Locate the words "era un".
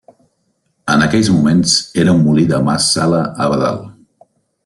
2.05-2.25